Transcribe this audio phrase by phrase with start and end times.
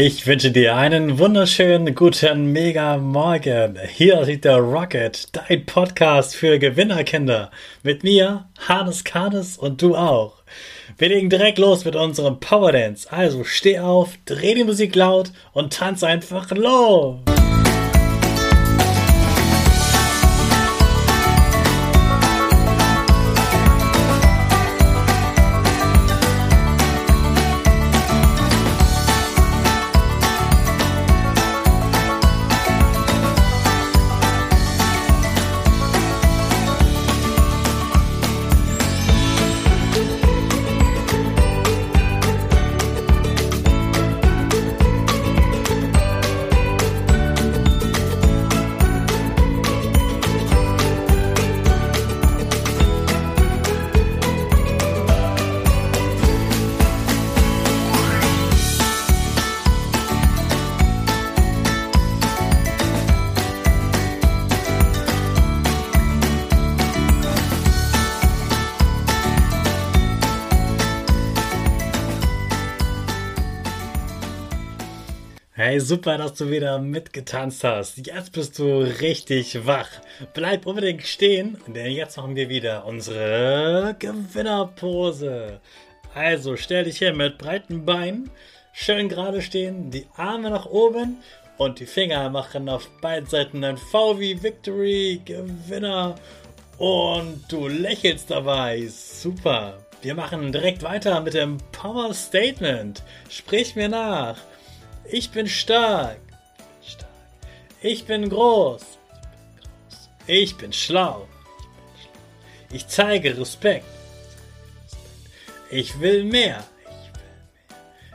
[0.00, 3.76] Ich wünsche dir einen wunderschönen guten Mega Morgen.
[3.88, 7.50] Hier sieht der Rocket, dein Podcast für Gewinnerkinder.
[7.82, 10.44] Mit mir, Hannes Karnes und du auch.
[10.98, 13.12] Wir legen direkt los mit unserem Power Dance.
[13.12, 17.16] Also steh auf, dreh die Musik laut und tanz einfach los.
[75.68, 77.98] Hey, super, dass du wieder mitgetanzt hast.
[77.98, 79.90] Jetzt bist du richtig wach.
[80.32, 85.60] Bleib unbedingt stehen, denn jetzt machen wir wieder unsere Gewinnerpose.
[86.14, 88.30] Also stell dich hier mit breiten Beinen,
[88.72, 91.18] schön gerade stehen, die Arme nach oben
[91.58, 96.14] und die Finger machen auf beiden Seiten ein V wie Victory, Gewinner.
[96.78, 98.86] Und du lächelst dabei.
[98.88, 99.76] Super.
[100.00, 103.02] Wir machen direkt weiter mit dem Power Statement.
[103.28, 104.38] Sprich mir nach.
[105.10, 106.20] Ich bin stark.
[107.80, 108.82] Ich bin groß.
[110.26, 111.26] Ich bin schlau.
[112.70, 113.86] Ich zeige Respekt.
[115.70, 116.64] Ich will mehr.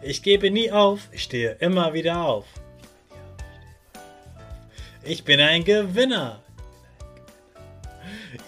[0.00, 1.08] Ich gebe nie auf.
[1.12, 2.46] Ich stehe immer wieder auf.
[5.02, 6.40] Ich bin ein Gewinner.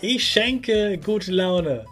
[0.01, 1.85] Ich schenke gute Laune.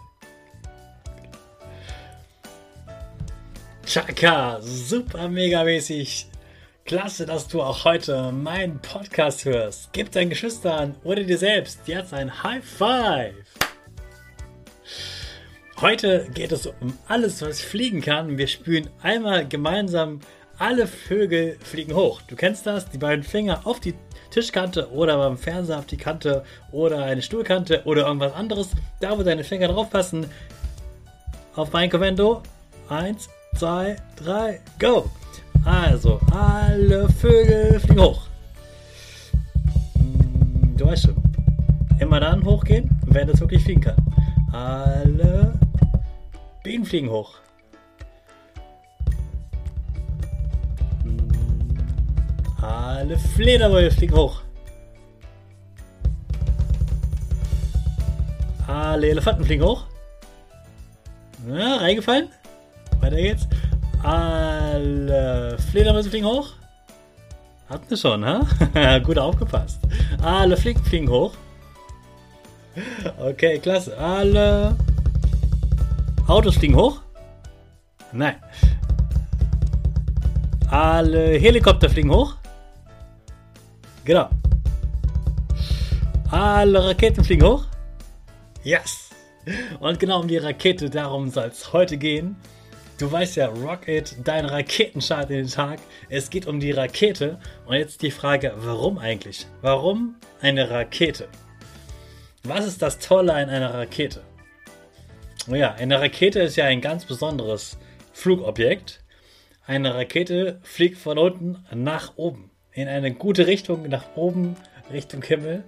[3.85, 6.27] Chaka, super mega mäßig.
[6.89, 9.93] Klasse, dass du auch heute meinen Podcast hörst.
[9.93, 13.35] Gib deinen Geschwistern oder dir selbst jetzt ein High Five.
[15.81, 18.39] Heute geht es um alles, was fliegen kann.
[18.39, 20.21] Wir spülen einmal gemeinsam
[20.57, 22.23] alle Vögel fliegen hoch.
[22.23, 23.93] Du kennst das, die beiden Finger auf die
[24.31, 28.69] Tischkante oder beim Fernseher auf die Kante oder eine Stuhlkante oder irgendwas anderes.
[28.99, 30.25] Da, wo deine Finger drauf passen.
[31.55, 32.41] Auf mein Kommando.
[32.89, 35.07] Eins, zwei, drei, go!
[35.65, 38.27] Also, alle Vögel fliegen hoch.
[39.95, 41.15] Hm, du weißt schon.
[41.99, 43.97] Immer dann hochgehen, wenn es wirklich fliegen kann.
[44.51, 45.53] Alle
[46.63, 47.35] Bienen fliegen hoch.
[51.03, 51.27] Hm,
[52.61, 54.41] alle Fledermäuse fliegen hoch.
[58.67, 59.85] Alle Elefanten fliegen hoch.
[61.47, 62.29] Ja, reingefallen.
[62.99, 63.47] Weiter geht's.
[64.03, 66.53] Alle Fledermäuse fliegen hoch.
[67.69, 68.99] Hatten wir schon, ha?
[69.03, 69.79] Gut aufgepasst.
[70.21, 71.33] Alle Fliegen fliegen hoch.
[73.19, 73.97] Okay, klasse.
[73.97, 74.75] Alle
[76.27, 77.01] Autos fliegen hoch.
[78.11, 78.35] Nein.
[80.69, 82.35] Alle Helikopter fliegen hoch.
[84.05, 84.29] Genau.
[86.31, 87.65] Alle Raketen fliegen hoch.
[88.63, 89.09] Yes.
[89.79, 92.35] Und genau um die Rakete, darum soll es heute gehen.
[92.99, 95.79] Du weißt ja, Rocket, dein Raketenstart in den Tag.
[96.09, 97.39] Es geht um die Rakete.
[97.65, 99.47] Und jetzt die Frage, warum eigentlich?
[99.61, 101.29] Warum eine Rakete?
[102.43, 104.21] Was ist das Tolle an einer Rakete?
[105.47, 107.77] Ja, eine Rakete ist ja ein ganz besonderes
[108.11, 109.01] Flugobjekt.
[109.65, 112.51] Eine Rakete fliegt von unten nach oben.
[112.73, 114.57] In eine gute Richtung, nach oben,
[114.91, 115.63] Richtung Himmel.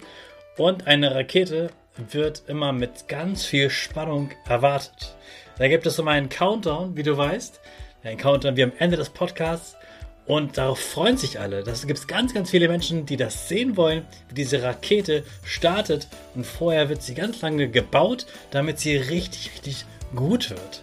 [0.58, 5.16] Und eine Rakete wird immer mit ganz viel Spannung erwartet.
[5.58, 7.60] Da gibt es immer einen Countdown, wie du weißt.
[8.04, 9.76] Ein Countdown wie am Ende des Podcasts.
[10.24, 11.64] Und darauf freuen sich alle.
[11.64, 16.08] Da gibt es ganz, ganz viele Menschen, die das sehen wollen, wie diese Rakete startet.
[16.34, 19.84] Und vorher wird sie ganz lange gebaut, damit sie richtig, richtig
[20.14, 20.82] gut wird.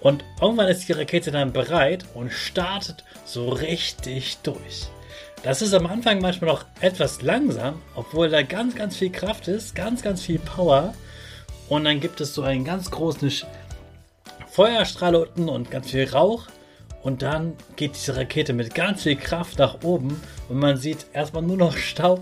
[0.00, 4.88] Und irgendwann ist die Rakete dann bereit und startet so richtig durch.
[5.42, 9.74] Das ist am Anfang manchmal noch etwas langsam, obwohl da ganz, ganz viel Kraft ist,
[9.74, 10.94] ganz, ganz viel Power.
[11.68, 13.30] Und dann gibt es so einen ganz großen
[14.48, 16.46] Feuerstrahl unten und ganz viel Rauch.
[17.02, 21.42] Und dann geht diese Rakete mit ganz viel Kraft nach oben und man sieht erstmal
[21.42, 22.20] nur noch Staub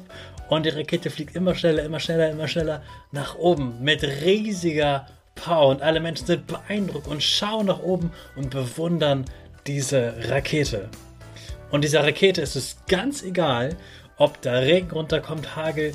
[0.49, 5.69] und die Rakete fliegt immer schneller, immer schneller, immer schneller nach oben mit riesiger Power
[5.69, 9.25] und alle Menschen sind beeindruckt und schauen nach oben und bewundern
[9.67, 10.91] diese Rakete.
[11.71, 13.77] Und dieser Rakete ist es ganz egal,
[14.17, 15.93] ob da Regen runterkommt, Hagel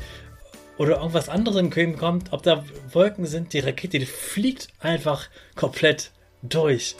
[0.80, 3.54] oder irgendwas anderes in Köln kommt, ob da Wolken sind.
[3.54, 6.12] Die Rakete, die fliegt einfach komplett
[6.42, 6.96] durch.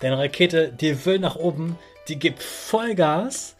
[0.00, 1.76] Deine Rakete, die will nach oben,
[2.08, 3.56] die gibt Vollgas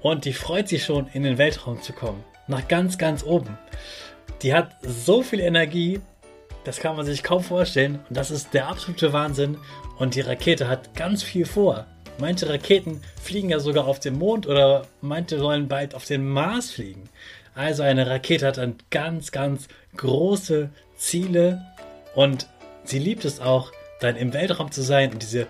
[0.00, 2.24] und die freut sich schon, in den Weltraum zu kommen.
[2.48, 3.58] Nach ganz, ganz oben.
[4.42, 6.00] Die hat so viel Energie,
[6.64, 8.00] das kann man sich kaum vorstellen.
[8.08, 9.58] Und das ist der absolute Wahnsinn.
[9.98, 11.86] Und die Rakete hat ganz viel vor.
[12.18, 16.70] Manche Raketen fliegen ja sogar auf den Mond oder manche sollen bald auf den Mars
[16.70, 17.08] fliegen.
[17.54, 21.60] Also eine Rakete hat dann ganz, ganz große Ziele
[22.14, 22.46] und
[22.84, 25.46] sie liebt es auch, dann im Weltraum zu sein und diese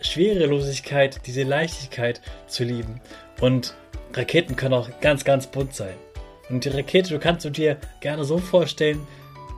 [0.00, 3.00] Schwerelosigkeit, diese Leichtigkeit zu lieben.
[3.40, 3.74] Und
[4.12, 5.94] Raketen können auch ganz, ganz bunt sein.
[6.50, 9.06] Und die Rakete, du kannst du dir gerne so vorstellen,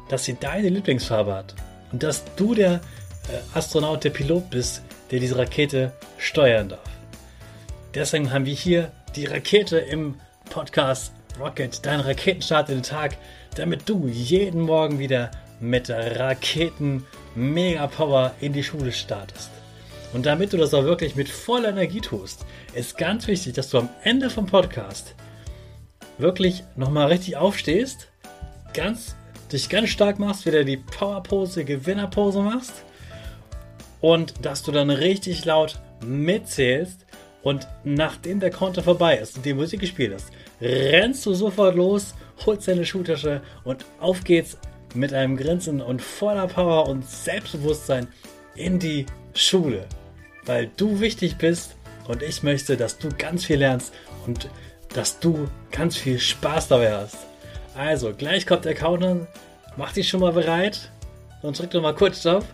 [0.08, 1.54] dass sie deine Lieblingsfarbe hat.
[1.92, 6.90] Und dass du der äh, Astronaut, der Pilot bist, der diese Rakete steuern darf.
[7.94, 10.14] Deswegen haben wir hier die Rakete im
[10.50, 13.16] Podcast Rocket, dein Raketenstart in den Tag,
[13.56, 17.04] damit du jeden Morgen wieder mit Raketen
[17.34, 19.50] Mega Power in die Schule startest.
[20.12, 23.78] Und damit du das auch wirklich mit voller Energie tust, ist ganz wichtig, dass du
[23.78, 25.16] am Ende vom Podcast
[26.18, 28.08] wirklich nochmal richtig aufstehst,
[28.72, 29.16] ganz,
[29.50, 32.84] dich ganz stark machst, wieder die Powerpose, Gewinnerpose machst
[34.00, 37.04] und dass du dann richtig laut mitzählst
[37.42, 40.30] und nachdem der Counter vorbei ist und die Musik gespielt ist,
[40.60, 42.14] rennst du sofort los,
[42.44, 44.56] holst deine Schultasche und auf geht's
[44.94, 48.06] mit einem Grinsen und voller Power und Selbstbewusstsein
[48.54, 49.86] in die Schule.
[50.44, 53.92] Weil du wichtig bist und ich möchte, dass du ganz viel lernst
[54.26, 54.48] und
[54.94, 57.16] dass du ganz viel Spaß dabei hast.
[57.76, 59.26] Also, gleich kommt der Counter.
[59.76, 60.92] Mach dich schon mal bereit
[61.42, 62.44] und drück doch mal kurz drauf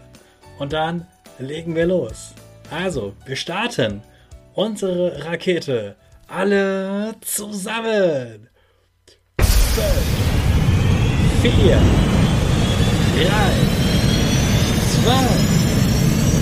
[0.58, 1.06] und dann
[1.38, 2.32] legen wir los.
[2.70, 4.02] Also, wir starten
[4.55, 5.97] unsere Rakete.
[6.32, 8.48] Alle zusammen.
[9.40, 9.48] 5,
[11.42, 11.50] 4,
[13.16, 13.26] 3,
[15.02, 15.10] 2,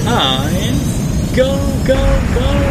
[0.04, 0.80] 1,
[1.34, 1.48] go,
[1.86, 1.94] go,
[2.34, 2.67] go!